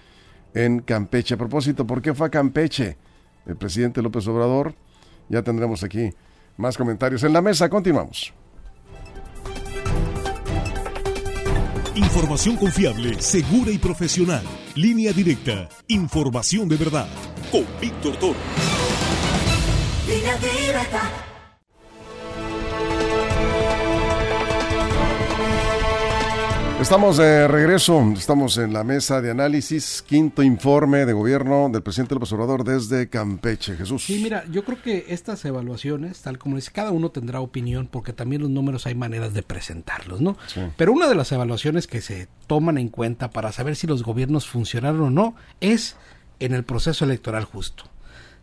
[0.54, 1.34] en Campeche.
[1.34, 2.96] A propósito, ¿por qué fue a Campeche
[3.46, 4.74] el presidente López Obrador?
[5.28, 6.10] Ya tendremos aquí
[6.56, 7.68] más comentarios en la mesa.
[7.68, 8.32] Continuamos.
[12.00, 14.42] Información confiable, segura y profesional.
[14.74, 15.68] Línea directa.
[15.88, 17.08] Información de verdad.
[17.52, 18.38] Con Víctor Toro.
[20.08, 21.29] Línea.
[26.80, 32.14] Estamos de regreso, estamos en la mesa de análisis, quinto informe de gobierno del presidente
[32.14, 33.76] López Obrador desde Campeche.
[33.76, 34.02] Jesús.
[34.04, 38.14] Sí, mira, yo creo que estas evaluaciones, tal como dice, cada uno tendrá opinión porque
[38.14, 40.36] también los números hay maneras de presentarlos, ¿no?
[40.46, 40.62] Sí.
[40.76, 44.48] Pero una de las evaluaciones que se toman en cuenta para saber si los gobiernos
[44.48, 45.96] funcionaron o no es
[46.40, 47.84] en el proceso electoral justo.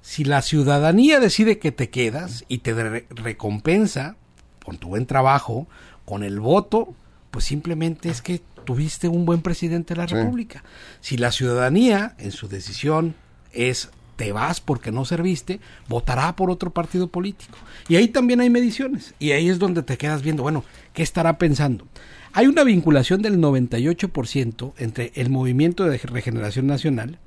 [0.01, 4.15] Si la ciudadanía decide que te quedas y te re- recompensa
[4.63, 5.67] con tu buen trabajo,
[6.05, 6.93] con el voto,
[7.31, 10.15] pues simplemente es que tuviste un buen presidente de la Sí.
[10.15, 10.63] República.
[11.01, 13.15] Si la ciudadanía en su decisión
[13.53, 17.55] es te vas porque no serviste, votará por otro partido político.
[17.87, 19.13] Y ahí también hay mediciones.
[19.19, 20.63] Y ahí es donde te quedas viendo, bueno,
[20.93, 21.87] ¿qué estará pensando?
[22.33, 27.19] Hay una vinculación del 98% entre el movimiento de regeneración nacional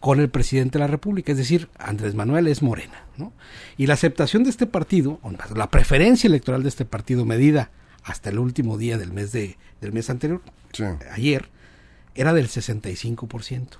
[0.00, 3.32] con el presidente de la República, es decir, Andrés Manuel es Morena, ¿no?
[3.78, 7.70] Y la aceptación de este partido, o la preferencia electoral de este partido medida
[8.04, 10.40] hasta el último día del mes de del mes anterior,
[10.72, 10.84] Sí.
[11.12, 11.48] ayer,
[12.14, 13.78] era del 65%.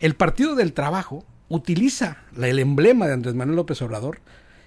[0.00, 4.20] El Partido del Trabajo utiliza la- el emblema de Andrés Manuel López Obrador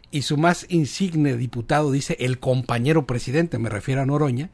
[0.09, 4.49] y su más insigne diputado dice el compañero presidente, me refiero a Noroña,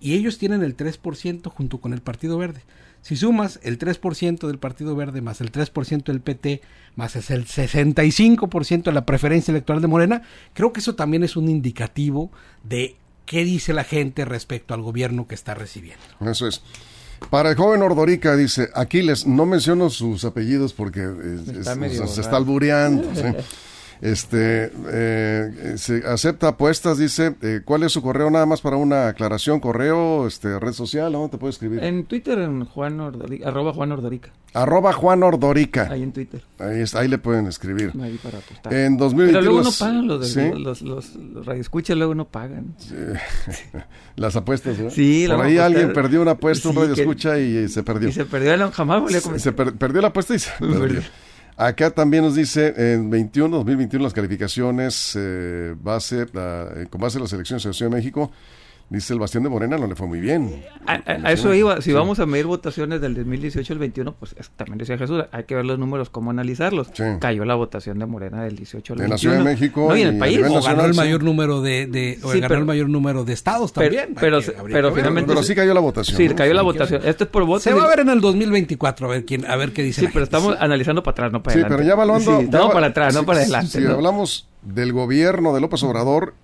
[0.00, 2.62] y ellos tienen el 3% junto con el Partido Verde.
[3.02, 6.60] Si sumas el 3% del Partido Verde más el 3% del PT
[6.94, 10.22] más es el 65% de la preferencia electoral de Morena,
[10.54, 12.30] creo que eso también es un indicativo
[12.62, 16.02] de qué dice la gente respecto al gobierno que está recibiendo.
[16.20, 16.62] Eso es.
[17.30, 22.06] Para el joven Ordorica dice, Aquiles, no menciono sus apellidos porque eh, Está es- medio
[22.06, 22.22] se raro.
[22.22, 23.04] está albureando.
[23.14, 23.22] ¿sí?
[24.02, 28.28] Este, eh, se acepta apuestas, dice, eh, ¿cuál es su correo?
[28.32, 31.84] Nada más para una aclaración, correo, este, red social, ¿dónde te puede escribir?
[31.84, 34.30] En Twitter, en Juan Ordorica, arroba Juan Ordorica.
[34.54, 35.86] Arroba Juan Ordorica.
[35.88, 36.42] Ahí en Twitter.
[36.58, 37.92] Ahí, está, ahí le pueden escribir.
[38.02, 38.74] Ahí para apostar.
[38.74, 40.50] En 2021 Pero luego no pagan los, ¿sí?
[40.58, 42.74] los, los, los radioescuchas, luego no pagan.
[44.16, 44.92] las apuestas, ¿verdad?
[44.92, 47.84] Sí, Por ahí alguien perdió una apuesta, un Sí, radio que- escucha y, eh, se
[47.84, 48.08] perdió.
[48.08, 51.02] Y se perdió, jamás volvió a Se, se per- perdió la apuesta y se perdió.
[51.56, 57.18] Acá también nos dice en 21, 2021 las calificaciones eh, base, la- eh, con base
[57.18, 58.32] en las elecciones de la Ciudad de México,
[58.92, 60.62] dice el Bastión de Morena no le fue muy bien.
[60.86, 61.80] a, a- a eso iba.
[61.80, 65.44] Si vamos a medir votaciones del 2018 al 21, pues es- también decía Jesús, hay
[65.44, 66.88] que ver los números, cómo analizarlos.
[66.92, 67.02] Sí.
[67.20, 69.14] Cayó la votación de Morena del 18 al En 21.
[69.14, 70.40] la Ciudad de México No, y en el país.
[70.48, 70.96] O ganó el sí.
[71.00, 74.14] mayor número de, de o Sí, ganó pero- el mayor número de estados también.
[74.20, 76.16] pero- que- pero finalmente- sí cayó la votación.
[76.16, 76.36] Sí, ¿no?
[76.36, 77.02] cayó la Sí, votación.
[77.04, 77.62] Esto es por votos.
[77.64, 80.06] Se va a ver en el 2024 a ver quién a ver qué dice Sí,
[80.06, 80.36] la pero gente.
[80.36, 81.76] estamos analizando para atrás, no para Sí, adelante.
[81.76, 82.40] pero ya evaluando.
[82.40, 83.80] Sí, no para atrás, no para adelante.
[83.80, 86.34] Si hablamos del gobierno de López Obrador,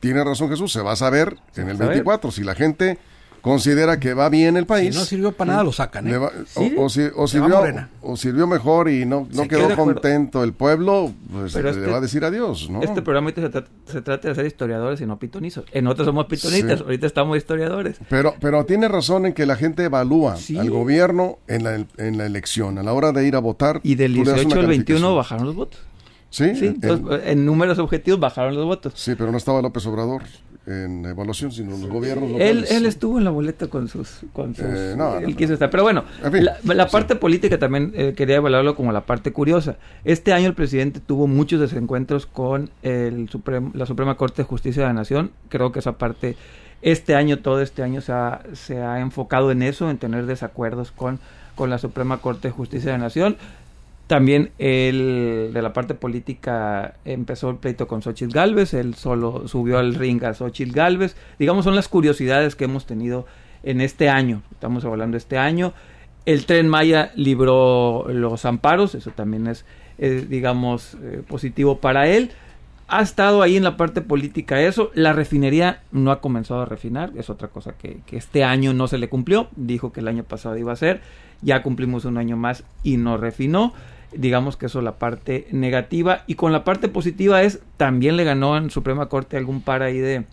[0.00, 1.88] tiene razón Jesús, se va a saber en el a saber.
[1.90, 2.30] 24.
[2.30, 2.98] Si la gente
[3.40, 4.94] considera que va bien el si país.
[4.94, 6.12] no sirvió para nada lo sacan, ¿eh?
[6.12, 7.90] le va- Sí, o, o si- o sirvió, Morena.
[8.00, 12.00] o sirvió mejor y no, quedó contento el pueblo, pues Pero le este- va a
[12.00, 12.82] decir adiós, ¿no?
[12.82, 15.66] Este programa se, trata- se trata de ser historiadores y no pitonizos.
[15.72, 16.84] En otros somos pitonitas, Sí.
[16.84, 17.96] ahorita estamos historiadores.
[18.08, 20.56] Pero, pero tiene razón en que la gente evalúa Sí.
[20.56, 23.78] al gobierno en la, en la elección, a la hora de ir a votar.
[23.82, 25.16] Y del tú le das 18 una al 21 calificación.
[25.18, 25.80] bajaron los votos.
[26.34, 28.92] Sí, Sí, en- números objetivos bajaron los votos.
[28.96, 30.22] sí, pero no estaba López Obrador
[30.66, 32.70] en evaluación, sino los gobiernos Él, locales.
[32.72, 34.20] él estuvo en la boleta con sus...
[34.32, 35.36] Con sus Eh, no, no, él no.
[35.36, 35.68] quiso estar.
[35.70, 36.92] Pero bueno, En fin, la, la sí.
[36.92, 39.76] parte política también eh, quería evaluarlo como la parte curiosa.
[40.04, 44.82] Este año el presidente tuvo muchos desencuentros con el Suprem- la Suprema Corte de Justicia
[44.82, 45.30] de la Nación.
[45.50, 46.34] Creo que esa parte,
[46.82, 50.90] este año, todo este año se ha, se ha enfocado en eso, en tener desacuerdos
[50.92, 51.20] con,
[51.56, 53.36] con la Suprema Corte de Justicia de la Nación.
[54.06, 59.78] También el de la parte política empezó el pleito con Xochitl Galvez, él solo subió
[59.78, 61.16] al ring a Xochitl Galvez.
[61.38, 63.24] Digamos, son las curiosidades que hemos tenido
[63.62, 64.42] en este año.
[64.52, 65.72] Estamos hablando de este año.
[66.26, 69.64] El tren Maya libró los amparos, eso también es,
[69.98, 72.30] eh, digamos, eh, positivo para él.
[72.86, 74.90] Ha estado ahí en la parte política eso.
[74.94, 78.98] La refinería no ha comenzado a refinar, es otra cosa que, este año no se
[78.98, 79.48] le cumplió.
[79.56, 81.00] Dijo que el año pasado iba a ser,
[81.40, 83.72] ya cumplimos un año más y no refinó.
[84.12, 86.24] Digamos que eso es la parte negativa.
[86.26, 89.98] Y con la parte positiva es, también le ganó en Suprema Corte algún par ahí
[89.98, 90.24] de,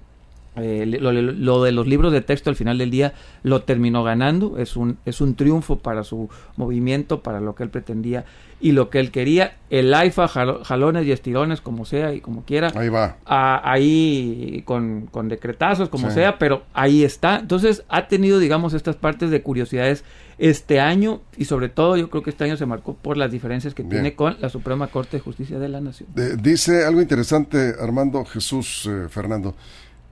[0.58, 4.58] eh, lo, lo- de los libros de texto al final del día lo terminó ganando.
[4.58, 8.26] Es un, es un triunfo para su movimiento, para lo que él pretendía
[8.60, 9.56] y lo que él quería.
[9.70, 12.72] El AIFA, jalo- jalones y estirones, como sea y como quiera.
[12.76, 13.16] Ahí va.
[13.26, 16.16] a- ahí con, con decretazos, como Sí.
[16.16, 17.40] sea, pero ahí está.
[17.40, 20.04] Entonces ha tenido, digamos, estas partes de curiosidades
[20.38, 23.74] este año y sobre todo yo creo que este año se marcó por las diferencias
[23.76, 23.92] que Bien.
[23.92, 26.10] tiene con la Suprema Corte de Justicia de la Nación.
[26.16, 29.56] De- dice algo interesante Armando Jesús eh, Fernando.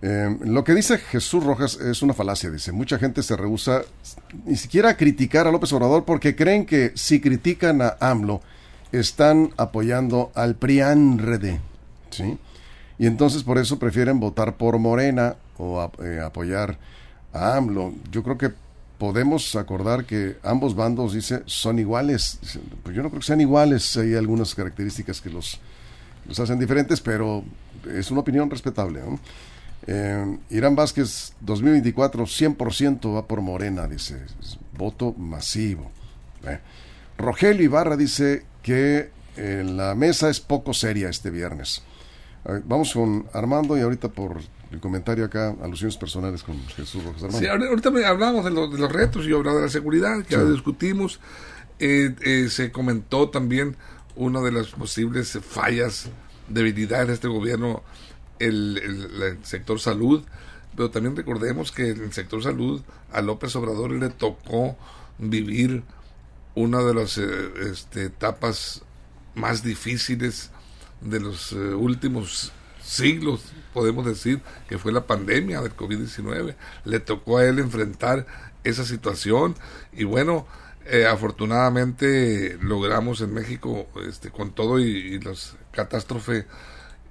[0.02, 2.72] Eh, lo que dice Jesús Rojas es una falacia, dice.
[2.72, 3.84] Mucha gente se rehúsa
[4.46, 8.42] ni siquiera a criticar a López Obrador porque creen que si critican a AMLO
[8.92, 11.60] están apoyando al PRIANRD,
[12.12, 12.38] ¿sí?
[12.98, 16.78] Y entonces por eso prefieren votar por Morena o eh, apoyar
[17.34, 17.94] a AMLO.
[18.12, 18.52] Yo creo que
[18.98, 22.40] podemos acordar que ambos bandos, dice, son iguales.
[22.84, 25.60] Pues yo no creo que sean iguales, hay algunas características que los
[26.30, 27.44] los hacen diferentes, pero
[27.92, 29.02] es una opinión respetable.
[29.02, 29.20] ¿no?
[29.92, 34.22] Eh, Irán Vázquez, 2024, 100% va por Morena, dice.
[34.78, 35.90] Voto masivo.
[36.44, 36.60] Eh.
[37.18, 41.82] Rogelio Ibarra dice que eh, la mesa es poco seria este viernes.
[42.46, 44.38] Ver, vamos con Armando y ahorita por
[44.72, 47.24] el comentario acá, alusiones personales con Jesús Rojas.
[47.24, 47.40] Armando.
[47.40, 50.40] Sí, ahorita hablamos de, los- de los retos y hablaba de la seguridad, que Sí.
[50.40, 51.20] ya discutimos.
[51.80, 53.76] Eh, eh, se comentó también
[54.16, 56.10] una de las posibles fallas,
[56.48, 57.82] debilidades de este gobierno,
[58.40, 60.24] el, sector salud.
[60.76, 64.78] Pero también recordemos que el sector salud a López Obrador le tocó
[65.18, 65.84] vivir
[66.56, 67.24] una de las eh,
[67.72, 68.84] este, etapas
[69.36, 70.52] más difíciles
[71.02, 73.42] de los eh, últimos siglos,
[73.74, 76.56] podemos decir, que fue la pandemia del COVID-19.
[76.86, 78.26] Le tocó a él enfrentar
[78.64, 79.56] esa situación
[79.94, 80.48] y bueno,
[80.86, 86.46] eh, afortunadamente logramos en México, este, con todo y, y las catástrofes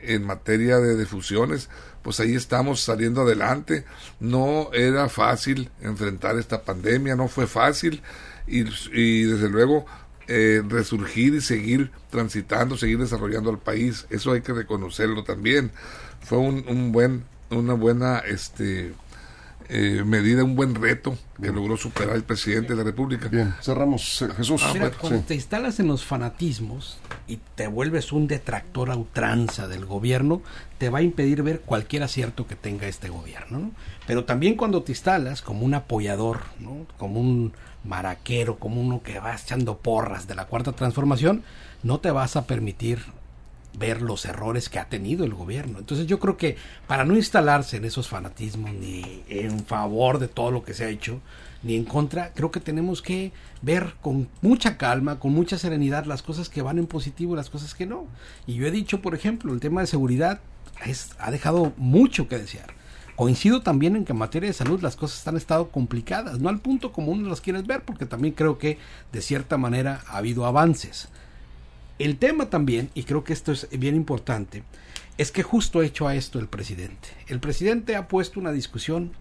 [0.00, 1.68] en materia de difusiones,
[2.02, 3.84] pues ahí estamos saliendo adelante.
[4.20, 8.02] No era fácil enfrentar esta pandemia, no fue fácil
[8.46, 8.60] y,
[8.92, 9.86] y desde luego
[10.26, 14.06] eh, resurgir y seguir transitando, seguir desarrollando al país.
[14.10, 15.72] Eso hay que reconocerlo también.
[16.20, 18.92] Fue un, un buen, una buena este,
[19.68, 23.28] eh, medida, un buen reto que logró superar el presidente de la República.
[23.28, 24.22] Bien, cerramos.
[24.22, 24.62] eh, Jesús.
[24.72, 24.94] Mira, Sí.
[25.00, 30.42] cuando te instalas en los fanatismos y te vuelves un detractor a ultranza del gobierno,
[30.78, 33.58] te va a impedir ver cualquier acierto que tenga este gobierno.
[33.58, 33.70] ¿no?
[34.06, 36.86] Pero también cuando te instalas como un apoyador, ¿no?
[36.96, 37.52] como un
[37.84, 41.42] maraquero, como uno que va echando porras de la cuarta transformación,
[41.82, 43.00] no te vas a permitir
[43.78, 45.78] ver los errores que ha tenido el gobierno.
[45.78, 50.50] Entonces yo creo que para no instalarse en esos fanatismos ni en favor de todo
[50.50, 51.20] lo que se ha hecho,
[51.62, 56.22] ni en contra, creo que tenemos que ver con mucha calma, con mucha serenidad las
[56.22, 58.06] cosas que van en positivo y las cosas que no.
[58.46, 60.40] Y yo he dicho, por ejemplo, el tema de seguridad
[60.86, 62.78] es, ha dejado mucho que desear.
[63.16, 66.60] Coincido también en que en materia de salud las cosas han estado complicadas, no al
[66.60, 68.78] punto como uno las quiere ver, porque también creo que
[69.10, 71.08] de cierta manera ha habido avances.
[71.98, 74.62] El tema también, y creo que esto es bien importante,
[75.16, 77.08] es que justo ha hecho a esto el presidente.
[77.26, 79.12] El presidente ha puesto una discusión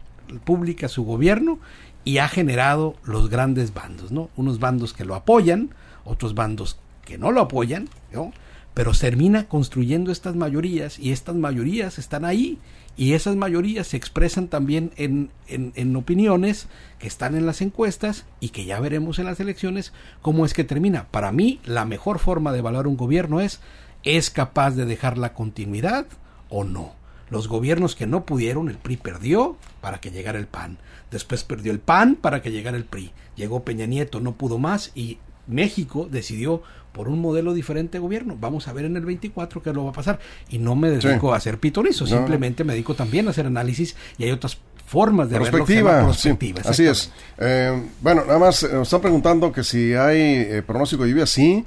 [0.44, 1.60] pública a su gobierno
[2.04, 4.30] y ha generado los grandes bandos, ¿no?
[4.36, 5.72] Unos bandos que lo apoyan,
[6.06, 8.32] otros bandos que no lo apoyan, ¿no?
[8.74, 12.60] Pero termina construyendo estas mayorías y estas mayorías están ahí
[12.98, 18.26] y esas mayorías se expresan también en, en, en, opiniones que están en las encuestas
[18.40, 21.08] y que ya veremos en las elecciones cómo es que termina.
[21.12, 23.60] Para mí, la mejor forma de evaluar un gobierno es,
[24.04, 26.08] ¿es capaz de dejar la continuidad
[26.50, 26.96] o no?
[27.30, 30.80] Los gobiernos que no pudieron, el PRI perdió para que llegara el PAN.
[31.12, 33.12] Después perdió el PAN para que llegara el PRI.
[33.36, 38.38] Llegó Peña Nieto, no pudo más y México decidió por un modelo diferente de gobierno.
[38.40, 40.20] Vamos a ver en el 24 qué lo va a pasar.
[40.50, 41.34] Y no me dedico Sí.
[41.34, 42.10] a hacer pitonizo, No.
[42.10, 46.54] simplemente me dedico también a hacer análisis y hay otras formas de verlo Perspectiva, sí,
[46.66, 47.12] así es.
[47.38, 51.26] Eh, bueno, nada más eh, nos están preguntando que si hay eh, pronóstico de lluvia,
[51.26, 51.66] sí.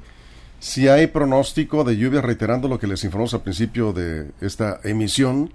[0.58, 5.52] Si hay pronóstico de lluvia, reiterando lo que les informamos al principio de esta emisión.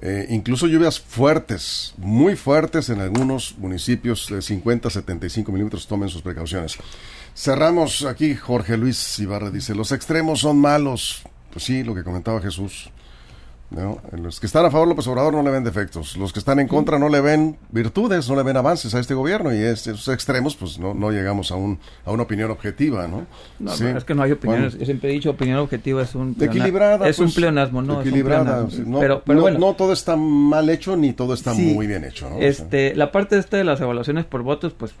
[0.00, 5.88] Eh, incluso lluvias fuertes, muy fuertes en algunos municipios de 50 75 milímetros.
[5.88, 6.76] Tomen sus precauciones.
[7.42, 8.34] Cerramos aquí.
[8.34, 11.22] Jorge Luis Ibarra dice: Los extremos son malos.
[11.52, 12.90] Pues sí, lo que comentaba Jesús.
[13.70, 14.00] ¿no?
[14.12, 16.16] Los que están a favor de López Obrador no le ven defectos.
[16.16, 19.14] Los que están en contra no le ven virtudes, no le ven avances a este
[19.14, 19.54] gobierno.
[19.54, 23.26] Y es- esos extremos, pues no, no llegamos a, un, a una opinión objetiva, ¿no?
[23.60, 23.84] No, Sí.
[23.84, 24.72] es que no hay opiniones.
[24.72, 26.34] Bueno, Yo siempre he dicho, opinión objetiva es un...
[26.40, 27.06] equilibrada.
[27.08, 27.92] Es un pues, pleonasmo, ¿no?
[27.92, 28.66] Es un Equilibrada.
[28.66, 28.84] pleonasmo.
[28.94, 29.58] No, pero pero no- bueno.
[29.60, 31.72] no todo está mal hecho ni todo está Sí.
[31.74, 32.36] muy bien hecho, ¿no?
[32.36, 34.92] O sea, Este, la parte esta de las evaluaciones por votos, pues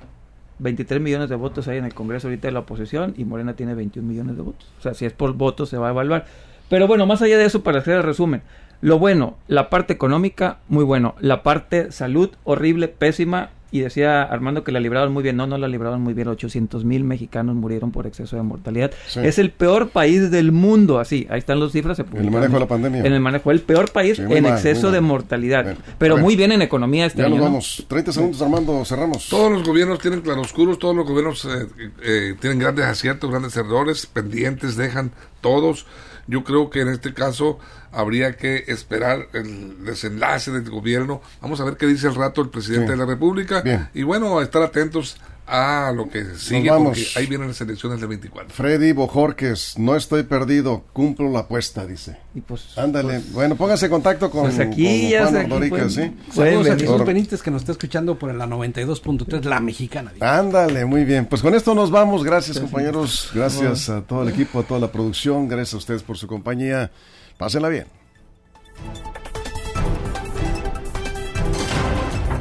[0.58, 3.74] 23 millones de votos hay en el Congreso ahorita de la oposición y Morena tiene
[3.74, 4.68] 21 millones de votos.
[4.78, 6.26] O sea, si es por votos se va a evaluar.
[6.68, 8.42] Pero bueno, más allá de eso, para hacer el resumen,
[8.80, 11.14] lo bueno, la parte económica, muy bueno.
[11.20, 13.50] La parte salud, horrible, pésima.
[13.70, 15.36] Y decía Armando que la libraron muy bien.
[15.36, 16.28] No, no la libraron muy bien.
[16.28, 18.92] 800 mil mexicanos murieron por exceso de mortalidad.
[19.06, 19.20] Sí.
[19.22, 21.26] Es el peor país del mundo, así.
[21.30, 21.96] Ahí están las cifras.
[21.96, 23.04] se el manejo de la pandemia.
[23.04, 25.76] En el manejo, el peor país Sí, en mal, exceso de mortalidad.
[25.98, 27.34] Pero muy bien en economía este ya año.
[27.34, 27.50] nos ¿no?
[27.50, 27.84] vamos.
[27.88, 29.28] 30 segundos, Armando, cerramos.
[29.28, 31.68] Todos los gobiernos tienen claroscuros, todos los gobiernos eh,
[32.02, 35.86] eh, tienen grandes aciertos, grandes errores, pendientes, dejan todos.
[36.28, 37.58] Yo creo que en este caso
[37.90, 41.22] habría que esperar el desenlace del gobierno.
[41.40, 43.62] Vamos a ver qué dice el rato el presidente de la República.
[43.62, 43.88] Bien.
[43.94, 45.16] Y bueno, estar atentos
[45.50, 46.88] a lo que sigue, vamos.
[46.98, 48.50] porque ahí vienen las elecciones del 24.
[48.54, 52.18] Freddy Bojorques, no estoy perdido, cumplo la apuesta, dice.
[52.34, 55.90] Y pues, Ándale, pues, bueno, póngase en contacto con, Pues aquí con Juan Ordorica, pueden-
[55.90, 56.00] ¿sí?
[56.34, 56.78] pueden Saludos a.
[56.78, 60.12] Jesús Benítez que nos está escuchando por la 92.3, la mexicana.
[60.20, 61.26] Ándale, muy bien.
[61.26, 62.22] Pues con esto nos vamos.
[62.24, 63.30] Gracias, compañeros.
[63.34, 65.48] Gracias a todo el equipo, a toda la producción.
[65.48, 66.90] Gracias a ustedes por su compañía.
[67.38, 67.86] Pásenla bien.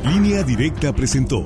[0.04, 1.46] Línea Directa presentó